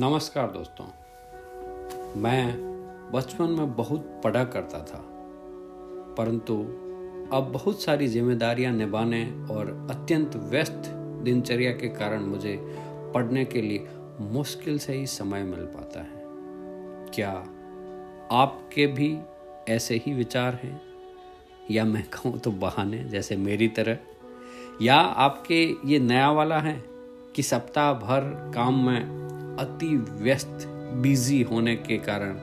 [0.00, 0.84] नमस्कार दोस्तों।
[2.20, 2.56] मैं
[3.12, 5.00] बचपन में बहुत पढ़ा करता था,
[6.18, 6.54] परंतु
[7.32, 10.82] अब बहुत सारी जिम्मेदारियाँ निभाने और अत्यंत व्यस्त
[11.24, 12.56] दिनचर्या के कारण मुझे
[13.14, 13.86] पढ़ने के लिए
[14.20, 16.22] मुश्किल से ही समय मिल पाता है।
[17.14, 17.32] क्या
[18.32, 19.18] आपके भी
[19.68, 20.80] ऐसे ही विचार हैं?
[21.70, 23.98] या मैं कहूँ तो बहाने, जैसे मेरी तरह?
[24.82, 26.84] या आपके ये नया वाला है
[27.36, 29.27] कि सप्ताह भर काम में
[29.58, 32.40] अति व्यस्त बिज़ी होने के कारण।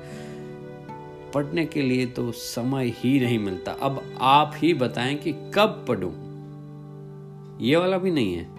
[1.34, 6.26] पढ़ने के लिए तो समय ही नहीं मिलता। अब आप ही बताएँ कि कब पढ़ूं।
[7.66, 8.56] ये वाला भी नहीं है।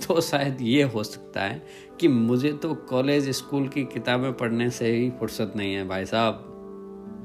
[0.00, 1.66] तो शायद ये हो सकता है
[2.00, 6.50] कि मुझे तो कॉलेज स्कूल की किताबें पढ़ने से ही फुर्सत नहीं है भाई साहब।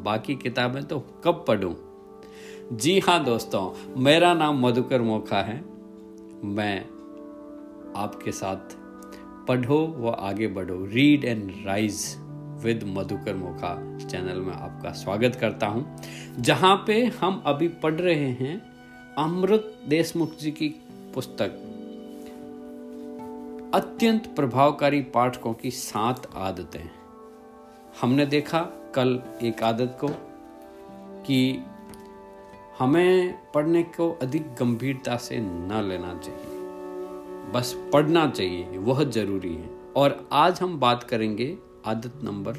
[0.05, 1.73] बाकी किताबें तो कब पढ़ूं?
[2.77, 5.66] जी हाँ दोस्तों, मेरा नाम मधुकर मोखा है।
[6.44, 6.85] मैं
[7.95, 8.78] आपके साथ
[9.50, 12.16] पढ़ो, व आगे बढ़ो। Read and rise
[12.64, 13.73] with Madhukar Mokha
[14.08, 15.95] channel में आपका स्वागत करता हूँ,
[16.39, 18.61] जहाँ पे हम अभी पढ़ रहे हैं
[19.17, 20.67] अमृत देशमुख जी की
[21.16, 21.58] पुस्तक।
[23.73, 26.89] अत्यंत प्रभावकारी पाठकों की सात आदतें।
[28.02, 28.61] हमने देखा
[28.95, 30.08] कल एक आदत को
[31.25, 31.41] कि
[32.80, 36.58] हमें पढ़ने को अधिक गंभीरता से न लेना चाहिए।
[37.53, 42.53] बस पढ़ना चाहिए, वह ज़रूरी है। और आज हम बात करेंगे आदत नंबर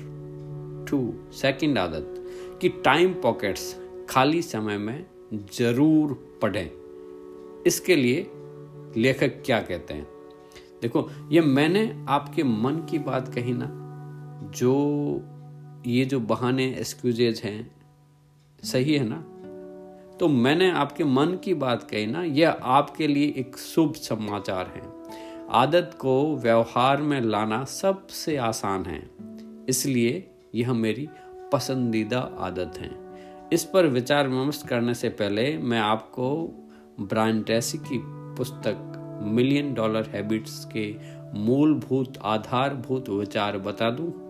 [0.91, 2.15] टू सेकंड आदत,
[2.61, 3.77] कि टाइम पॉकेट्स
[4.11, 5.07] खाली समय में
[5.55, 6.71] ज़रूर पढ़ें।
[7.67, 8.31] इसके लिए
[8.97, 10.09] लेखक क्या कहते हैं?
[10.83, 13.67] देखो, ये मैंने आपके मन की बात कही ना,
[14.57, 14.75] जो,
[15.87, 17.71] ये जो बहाने एक्सक्यूजेज हैं,
[18.65, 19.25] सही है ना?
[20.21, 24.83] तो मैंने आपके मन की बात कही ना, यह आपके लिए एक शुभ समाचार है।
[25.51, 29.11] आदत को व्यवहार में लाना सबसे आसान है।
[29.69, 31.09] इसलिए यह मेरी
[31.53, 32.91] पसंदीदा आदत है।
[33.53, 36.51] इस पर विचार विमर्श करने से पहले मैं आपको
[37.01, 38.77] ब्रायन ट्रेसी की पुस्तक,
[39.23, 40.95] मिलियन डॉलर हैबिट्स के
[41.35, 44.30] मूलभूत, आधारभूत विचार बता दूँ।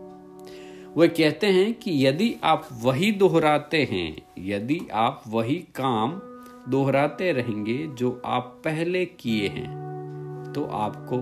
[0.97, 6.21] वह कहते हैं कि यदि आप वही दोहराते हैं, यदि आप वही काम
[6.69, 11.17] दोहराते रहेंगे जो आप पहले किए हैं तो आपको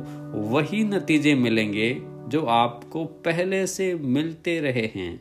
[0.51, 1.91] वही नतीजे मिलेंगे
[2.29, 5.21] जो आपको पहले से मिलते रहे हैं।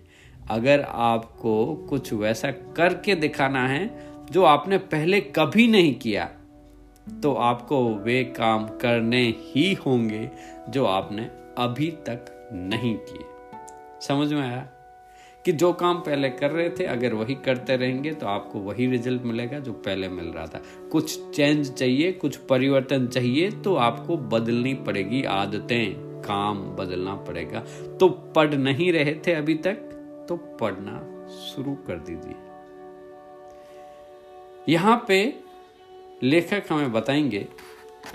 [0.50, 3.86] अगर आपको कुछ वैसा करके दिखाना है
[4.32, 6.26] जो आपने पहले कभी नहीं किया
[7.24, 10.30] तो आपको वे काम करने ही होंगे
[10.70, 13.37] जो आपने अभी तक नहीं किए।
[14.02, 14.68] समझ में आया?
[15.46, 19.22] कि जो काम पहले कर रहे थे, अगर वही करते रहेंगे तो आपको वही रिज़ल्ट
[19.22, 24.74] मिलेगा जो पहले मिल रहा था। कुछ चेंज चाहिए, कुछ परिवर्तन चाहिए तो आपको बदलनी
[24.74, 27.60] पड़ेगी आदतें। काम बदलना पड़ेगा।
[28.00, 29.74] तो पढ़ नहीं रहे थे अभी तक
[30.30, 32.36] तो पढ़ना शुरू कर दीजिए।
[34.70, 35.40] यहाँ पे
[36.24, 37.48] लेखक हमें बताएँगे,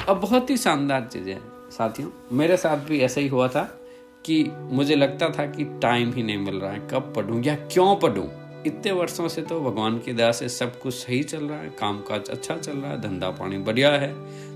[0.08, 1.38] अब बहुत ही शानदार चीज़ें
[1.70, 3.78] साथियों, मेरे साथ भी ऐसा ही हुआ था।
[4.24, 7.94] कि मुझे लगता था कि टाइम ही नहीं मिल रहा है, कब पढ़ूँ या क्यों
[7.96, 8.28] पढ़ूँ?
[8.66, 12.00] इतने वर्षों से तो भगवान की दया से सब कुछ सही चल रहा है काम
[12.00, 14.14] काज अच्छा चल रहा है, धंधा पानी बढ़िया है,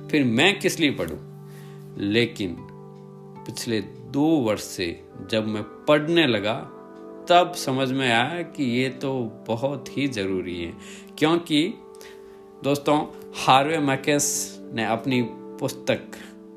[0.08, 1.18] फिर मैं किस लिए पढ़ूँ?
[1.98, 2.56] लेकिन
[3.46, 4.88] पिछले दो वर्ष से
[5.30, 6.54] जब मैं पढ़ने लगा,
[7.30, 9.12] तब समझ में आया कि ये तो
[9.48, 10.72] बहुत ही ज़रूरी है,
[11.18, 11.66] क्योंकि
[12.64, 12.98] दोस्तों,
[13.36, 14.28] हार्वे मैकेस
[14.74, 15.22] ने अपनी
[15.60, 16.00] पुस्तक,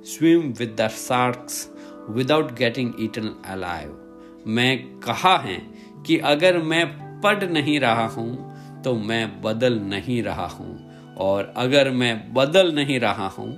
[0.06, 1.70] swim with the sharks
[2.10, 5.58] without getting eaten alive मैं कहा है
[6.06, 6.86] कि अगर मैं
[7.22, 13.00] पढ़ नहीं रहा हूँ तो मैं बदल नहीं रहा हूँ। और अगर मैं बदल नहीं
[13.00, 13.52] रहा हूँ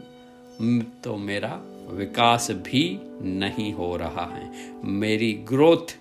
[1.03, 1.59] तो मेरा
[1.91, 2.84] विकास भी
[3.22, 4.51] नहीं हो रहा है।
[4.85, 5.95] मेरी ग्रोथ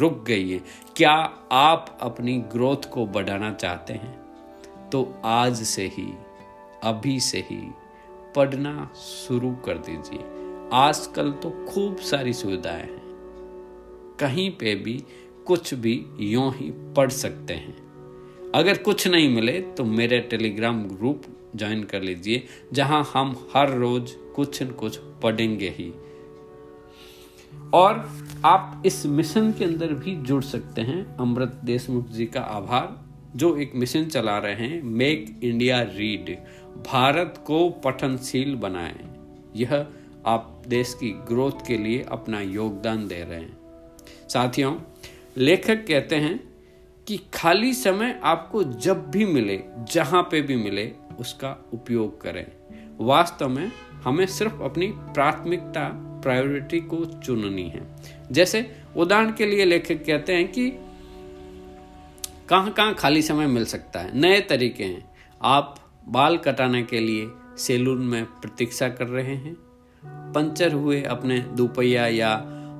[0.00, 0.58] रुक गई है।
[0.96, 1.12] क्या
[1.52, 4.14] आप अपनी ग्रोथ को बढ़ाना चाहते हैं?
[4.90, 6.08] तो आज से ही,
[6.84, 7.60] अभी से ही
[8.36, 15.04] पढ़ना शुरू कर दीजिए। आजकल तो खूब सारी सुविधाएँ हैं। कहीं पे भी
[15.46, 17.76] कुछ भी यूँ ही पढ़ सकते हैं।
[18.54, 21.22] अगर कुछ नहीं मिले तो मेरे टेलीग्राम ग्रुप
[21.56, 22.42] ज्वाइन कर लीजिए,
[22.72, 25.92] जहाँ हम हर रोज कुछ न कुछ पढ़ेंगे ही।
[27.74, 28.10] और
[28.44, 33.04] आप इस मिशन के अंदर भी जुड़ सकते हैं। अमृत देशमुख जी का आभार,
[33.36, 36.36] जो एक मिशन चला रहे हैं मेक इंडिया रीड
[36.86, 38.98] भारत को पठनशील बनाएँ।
[39.56, 39.86] यह
[40.26, 43.58] आप देश की ग्रोथ के लिए अपना योगदान दे रहे हैं।
[44.28, 44.76] साथियों,
[45.36, 46.54] लेखक कहते हैं
[47.08, 52.46] कि खाली समय आपको जब भी मिले, जहाँ पे भी मिले, उसका उपयोग करें।
[53.00, 55.90] वास्तव में हमें सिर्फ़ अपनी प्राथमिकता,
[56.22, 57.96] प्रायोरिटी को चुननी है।
[58.32, 60.70] जैसे उदाहरण के लिए लेखक कहते हैं कि
[62.48, 64.20] कहाँ कहाँ खाली समय मिल सकता है?
[64.20, 65.10] नए तरीके हैं।
[65.42, 69.56] आप बाल कटाने के लिए सैलून में प्रतीक्षा कर रहे हैं।
[70.36, 72.36] पंचर हुए अपने दोपहिया या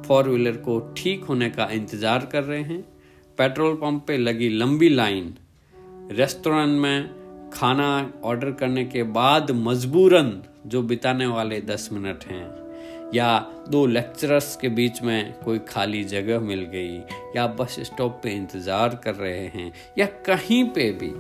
[0.07, 2.81] फोर व्हीलर को ठीक होने का इंतज़ार कर रहे हैं।
[3.39, 5.35] पेट्रोल पंप पे लगी लंबी लाइन।
[6.13, 7.89] रेस्टोरेंट में खाना
[8.25, 10.33] ऑर्डर करने के बाद मजबूरन
[10.67, 12.47] जो बिताने वाले दस मिनट हैं,
[13.15, 13.39] या
[13.69, 16.97] दो लेक्चरर्स के बीच में कोई खाली जगह मिल गई,
[17.37, 21.11] या बस स्टॉप पे इंतज़ार कर रहे हैं, या कहीं पे भी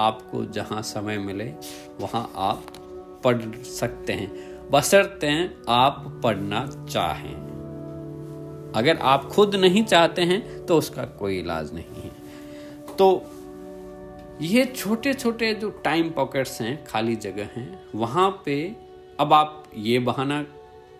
[0.00, 1.52] आपको जहाँ समय मिले,
[2.00, 2.72] वहाँ आप
[3.24, 4.30] पढ़ सकते हैं।
[4.70, 7.34] बसरते आप पढ़ना चाहें।
[8.76, 12.10] अगर आप खुद नहीं चाहते हैं तो उसका कोई इलाज नहीं है।
[12.96, 13.22] तो
[14.40, 18.76] ये छोटे छोटे जो टाइम पॉकेट्स हैं, खाली जगह हैं, वहाँ पे
[19.20, 20.44] अब आप ये बहाना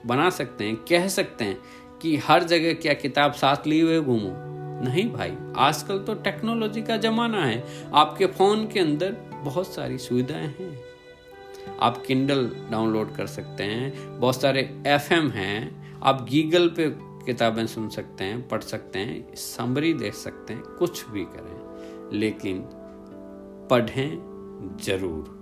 [0.07, 1.59] बना सकते हैं, कह सकते हैं
[2.03, 4.31] कि हर जगह क्या किताब साथ लिए हुए घूमो?
[4.85, 10.55] नहीं भाई, आजकल तो टेक्नोलॉजी का ज़माना है। आपके फ़ोन के अंदर बहुत सारी सुविधाएँ
[10.61, 10.88] हैं।
[11.81, 16.91] आप किंडल डाउनलोड कर सकते हैं। बहुत सारे एफएम हैं। आप गीगल पे
[17.27, 22.65] किताबें सुन सकते हैं, पढ़ सकते हैं समरी देख सकते हैं, कुछ भी करें। लेकिन
[23.71, 25.39] पढ़ें ज़रूर।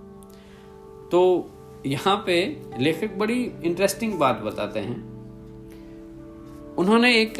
[1.11, 1.51] तो
[1.85, 5.17] यहाँ पे लेखक बड़ी इंटरेस्टिंग बात बताते हैं।
[6.75, 7.33] उन्होंने एक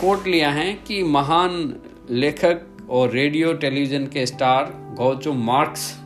[0.00, 5.98] कोट लिया है कि महान लेखक और रेडियो टेलीविज़न के स्टार गौचो मार्क्स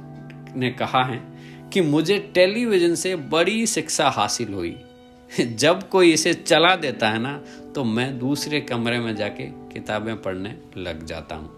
[0.56, 1.35] ने कहा है।
[1.72, 4.76] कि मुझे टेलीविज़न से बड़ी शिक्षा हासिल हुई।
[5.30, 7.32] जब कोई इसे चला देता है ना
[7.74, 11.50] तो मैं दूसरे कमरे में जाके किताबें पढ़ने लग जाता हूँ।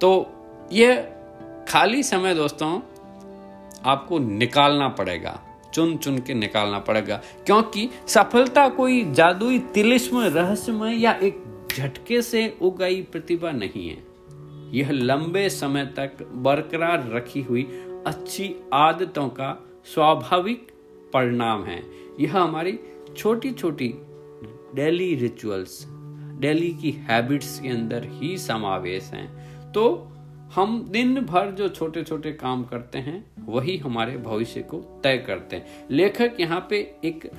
[0.00, 1.02] तो यह
[1.68, 2.80] खाली समय दोस्तों,
[3.84, 5.40] आपको निकालना पड़ेगा
[5.74, 12.46] चुन चुन के निकालना पड़ेगा, क्योंकि सफलता कोई जादुई तिलिस्म, रहस्यमय या एक झटके से
[12.62, 13.96] उगाई प्रतिभा नहीं है।
[14.72, 17.62] यह लंबे समय तक बरकरार रखी हुई
[18.06, 20.68] अच्छी आदतों का स्वाभाविक
[21.12, 21.82] परिणाम है।
[22.20, 22.78] यह हमारी
[23.16, 23.94] छोटी छोटी
[24.74, 25.86] डेली रिचुअल्स,
[26.38, 30.10] डेली की हैबिट्स के अंदर ही समावेश हैं। तो
[30.54, 35.56] हम दिन भर जो छोटे छोटे काम करते हैं, वही हमारे भविष्य को तय करते
[35.56, 37.30] हैं। लेखक यहाँ पे एक,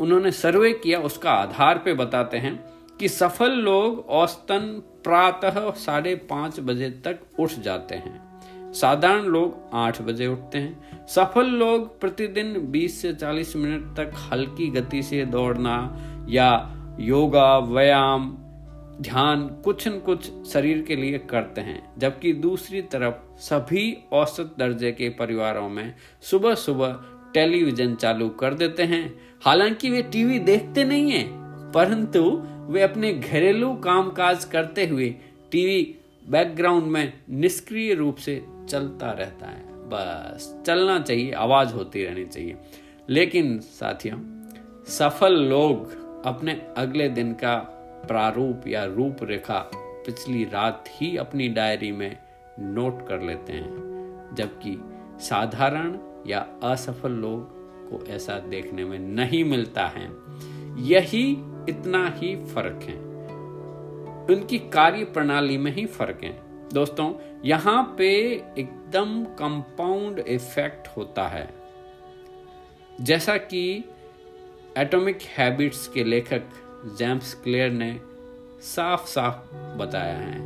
[0.00, 2.64] उन्होंने सर्वे किया, उसका आधार पे बताते हैं
[3.00, 8.27] कि सफल लोग औसतन प्रातः साढ़े पाँच बजे तक उठ जाते हैं।
[8.72, 14.66] साधारण लोग आठ बजे उठते हैं। सफल लोग प्रतिदिन 20 से 40 मिनट तक हल्की
[14.70, 15.76] गति से दौड़ना
[16.28, 18.38] या योगा, व्यायाम,
[19.00, 24.92] ध्यान कुछ न कुछ शरीर के लिए करते हैं। जबकि दूसरी तरफ़ सभी औसत दर्जे
[24.92, 26.96] के परिवारों में सुबह सुबह
[27.34, 31.28] टेलीविज़न चालू कर देते हैं। हालाँकि वे टीवी देखते नहीं हैं,
[31.74, 35.14] परंतु वे अपने घरेलू कामकाज करते हुए
[35.52, 35.94] टीवी
[36.28, 42.56] बैकग्राउंड में निष्क्रिय रूप से चलता रहता है। बस, चलना चाहिए, आवाज़ होती रहनी चाहिए।
[43.08, 44.48] लेकिन साथियों,
[44.84, 45.90] सफल लोग
[46.26, 47.56] अपने अगले दिन का
[48.08, 52.16] प्रारूप या रूपरेखा पिछली रात ही अपनी डायरी में
[52.60, 53.70] नोट कर लेते हैं,
[54.34, 54.82] जबकि
[55.24, 57.48] साधारण या असफल लोग
[57.90, 60.10] को ऐसा देखने में नहीं मिलता है।
[60.78, 61.32] यही
[61.68, 63.07] इतना ही फ़र्क है।
[64.30, 66.40] उनकी कार्य प्रणाली में ही फ़र्क है।
[66.72, 68.08] दोस्तों, यहाँ पे
[68.58, 71.54] एकदम कंपाउंड इफ़ेक्ट होता है।
[73.00, 73.84] जैसा कि
[74.78, 76.42] एटॉमिक हैबिट्स के लेखक
[76.98, 78.00] जेम्स क्लेयर ने
[78.62, 80.38] साफ़ साफ़ बताया है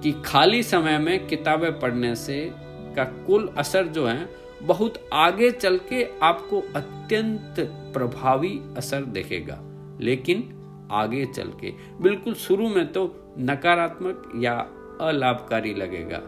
[0.00, 2.52] कि खाली समय में किताबें पढ़ने से
[2.96, 4.28] का कुल असर जो है,
[4.62, 7.54] बहुत आगे चल के आपको अत्यंत
[7.94, 9.58] प्रभावी असर देखेगा।
[10.00, 10.61] लेकिन
[10.92, 11.72] आगे चल के।
[12.02, 13.04] बिल्कुल शुरू में तो
[13.40, 14.54] नकारात्मक या
[15.00, 16.20] अलाभकारी लगेगा।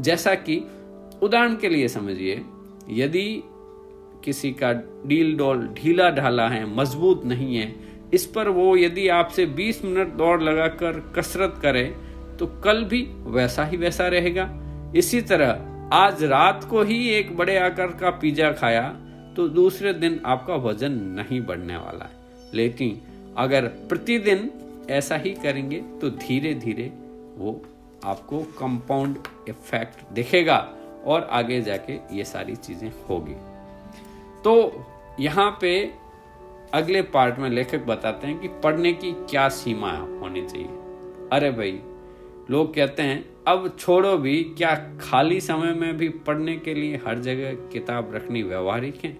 [0.00, 0.56] जैसा कि
[1.22, 2.42] उदाहरण के लिए समझिए,
[2.90, 3.42] यदि
[4.24, 4.72] किसी का
[5.06, 7.74] डील डोल ढीला ढाला है, मज़बूत नहीं है,
[8.14, 11.84] इस पर वो यदि आपसे 20 मिनट दौड़ लगाकर कसरत करे
[12.38, 14.48] तो कल भी वैसा ही वैसा रहेगा।
[14.96, 15.50] इसी तरह,
[15.92, 18.88] आज रात को ही एक बड़े आकार का पिज्जा खाया
[19.36, 23.00] तो दूसरे दिन आपका वज़न नहीं बढ़ने वाला है। लेकिन
[23.38, 24.50] अगर प्रतिदिन
[24.90, 26.92] ऐसा ही करेंगे तो धीरे धीरे
[27.36, 27.60] वो
[28.04, 29.18] आपको कंपाउंड
[29.48, 30.56] इफ़ेक्ट दिखेगा
[31.06, 33.34] और आगे जाके ये सारी चीज़ें होगी।
[34.44, 34.84] तो
[35.20, 35.92] यहाँ पे
[36.74, 40.66] अगले पार्ट में लेखक बताते हैं कि पढ़ने की क्या सीमा होनी चाहिए।
[41.32, 41.80] अरे भाई,
[42.50, 47.18] लोग कहते हैं, अब छोड़ो भी, क्या खाली समय में भी पढ़ने के लिए हर
[47.18, 49.16] जगह किताब रखनी व्यवहारिक है?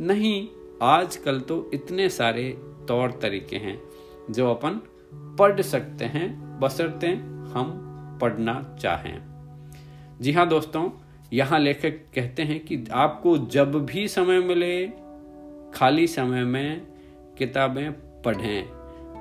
[0.00, 0.48] नहीं
[0.82, 3.80] आजकल तो इतने सारे तौर तरीके हैं
[4.30, 4.80] जो अपन
[5.38, 7.06] पढ़ सकते हैं, बसरते
[7.52, 7.82] हम
[8.20, 9.18] पढ़ना चाहें।
[10.20, 10.90] जी हाँ दोस्तों,
[11.32, 14.86] यहाँ लेखक कहते हैं कि आपको जब भी समय मिले,
[15.74, 16.86] खाली समय में
[17.38, 18.68] किताबें पढ़ें।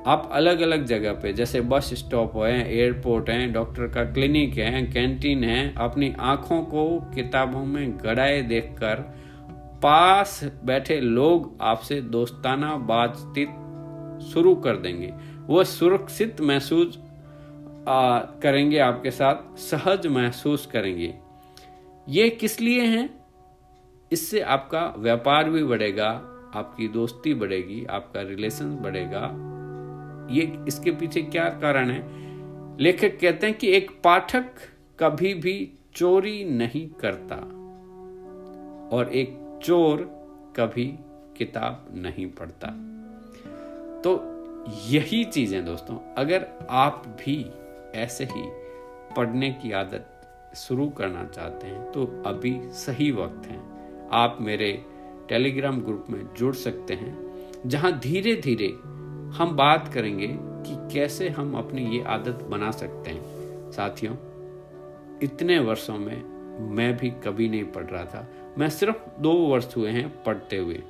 [0.08, 4.82] आप अलग अलग जगह पे, जैसे बस स्टॉप है, एयरपोर्ट है, डॉक्टर का क्लिनिक है,
[4.82, 9.25] कैंटीन है, अपनी आँखों को किताबों में गड़ाए देखकर
[9.86, 13.50] पास बैठे लोग आपसे दोस्ताना बातचीत
[14.24, 15.14] शुरू कर देंगे।
[15.46, 16.98] वो सुरक्षित महसूस
[18.44, 21.14] करेंगे, आपके साथ सहज महसूस करेंगे।
[22.10, 23.10] ये किस लिए हैं?
[24.12, 26.10] इससे आपका व्यापार भी बढ़ेगा,
[26.56, 29.24] आपकी दोस्ती बढ़ेगी, आपका रिलेशन बढ़ेगा।
[30.32, 32.04] ये इसके पीछे क्या कारण है?
[32.80, 34.46] लेखक कहते हैं कि एक पाठक
[35.00, 37.36] कभी भी चोरी नहीं करता
[38.98, 40.02] और एक चोर
[40.56, 40.86] कभी
[41.38, 42.68] किताब नहीं पढ़ता।
[44.02, 44.12] तो
[44.88, 47.38] यही चीज़ें दोस्तों, अगर आप भी
[47.96, 48.44] ऐसे ही
[49.16, 53.60] पढ़ने की आदत शुरू करना चाहते हैं तो अभी सही वक्त है।
[54.14, 54.72] आप मेरे
[55.30, 57.18] टेलीग्राम ग्रुप में जुड़ सकते हैं,
[57.66, 58.68] जहाँ धीरे धीरे
[59.38, 64.16] हम बात करेंगे कि कैसे हम अपनी ये आदत बना सकते हैं। साथियों,
[65.24, 66.24] इतने वर्षों में
[66.76, 70.82] मैं भी कभी नहीं पढ़ रहा था। मैं सिर्फ़ दो वर्ष हुए हैं पढ़ते हुए।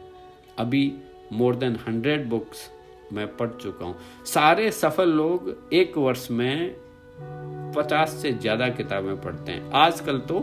[0.57, 0.93] अभी
[1.33, 2.69] मोर देन हंड्रेड बुक्स
[3.13, 3.95] मैं पढ़ चुका हूँ।
[4.25, 6.75] सारे सफल लोग एक वर्ष में
[7.75, 10.39] पचास से ज़्यादा किताबें पढ़ते हैं। आजकल तो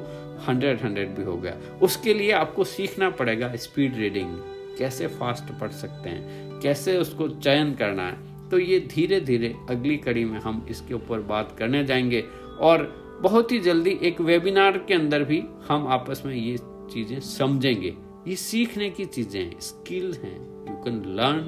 [0.48, 4.36] हंड्रेड हंड्रेड भी हो गया। उसके लिए आपको सीखना पड़ेगा स्पीड रीडिंग
[4.78, 6.60] कैसे फास्ट पढ़ सकते हैं?
[6.60, 8.48] कैसे उसको चयन करना है?
[8.48, 12.24] तो ये धीरे धीरे अगली कड़ी में हम इसके ऊपर बात करने जाएँगे।
[12.60, 12.84] और
[13.20, 16.56] बहुत ही जल्दी एक वेबिनार के अंदर भी हम आपस में ये
[16.88, 17.94] चीज़ें समझेंगे।
[18.28, 20.36] ये सीखने की चीज़ें हैं स्किल हैं
[20.68, 21.40] you can learn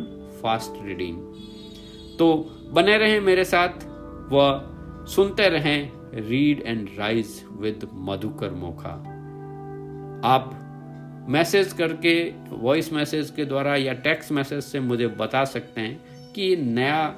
[0.43, 1.19] fast reading
[2.19, 2.35] तो
[2.73, 3.85] बने रहें मेरे साथ
[4.33, 5.91] व सुनते रहें
[6.29, 8.93] read and rise with Madhukar Mokha.
[10.29, 10.51] आप
[11.29, 12.15] मैसेज करके
[12.51, 17.15] वॉइस मैसेज के द्वारा या टेक्स्ट मैसेज से मुझे बता सकते हैं कि नया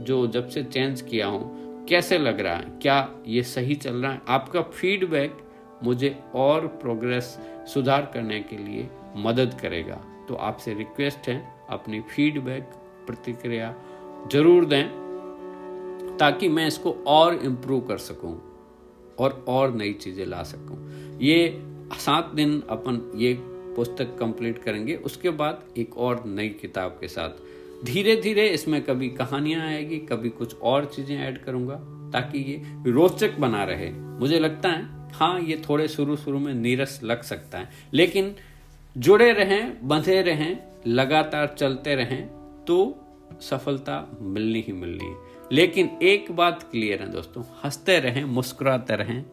[0.00, 2.66] जो जब से चेंज किया हूँ, कैसे लग रहा है?
[2.82, 4.20] क्या ये सही चल रहा है?
[4.28, 5.38] आपका फीडबैक
[5.82, 7.36] मुझे और प्रोग्रेस
[7.68, 12.72] सुधार करने के लिए मदद करेगा। तो आपसे रिक्वेस्ट है, अपनी फीडबैक
[13.06, 13.74] प्रतिक्रिया
[14.32, 14.88] ज़रूर दें,
[16.18, 18.34] ताकि मैं इसको और इम्प्रूव कर सकूँ
[19.18, 21.62] और और नई चीज़ें ला सकूँ। ये
[21.96, 23.34] सात दिन अपन ये
[23.76, 29.08] पुस्तक कंप्लीट करेंगे, उसके बाद एक और नई किताब के साथ। धीरे धीरे इसमें कभी
[29.10, 31.74] कहानियाँ आएगी, कभी कुछ और चीज़ें ऐड करूँगा,
[32.12, 37.00] ताकि ये रोचक बना रहे। मुझे लगता है हाँ ये थोड़े शुरू शुरू में नीरस
[37.02, 38.36] लग सकता है। लेकिन
[38.98, 42.26] जुड़े रहें, बंधे रहें, लगातार चलते रहें
[42.64, 42.98] तो
[43.40, 45.16] सफलता मिलनी ही मिलनी है।
[45.52, 49.24] लेकिन एक बात क्लियर है दोस्तों, हँसते रहें, मुस्कुराते रहें,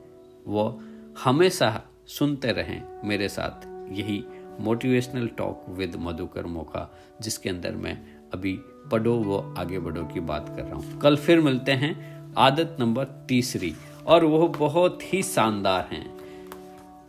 [0.48, 0.84] वो
[1.24, 3.66] हमेशा सुनते रहें मेरे साथ।
[3.98, 4.24] यही
[4.60, 8.02] motivational talk with Madhukar Mokha जिसके अंदर मैं
[8.34, 8.60] अभी
[8.92, 13.26] पढ़ो वो आगे बढ़ो की बात कर रहा हूँ। कल फिर मिलते हैं, आदत नंबर
[13.30, 13.74] तीसरी।
[14.08, 16.18] और वो बहुत ही शानदार हैं।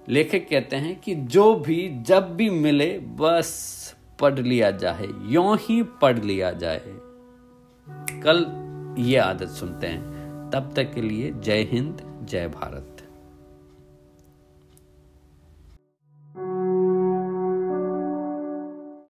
[0.09, 3.80] लेखक कहते हैं कि जो भी, जब भी मिले, बस
[4.20, 6.82] पढ़ लिया जाए, यो ही पढ़ लिया जाए।
[8.20, 8.61] कल
[9.02, 10.20] ये आदत सुनते हैं।
[10.50, 12.89] तब तक के लिए जय हिंद, जय भारत।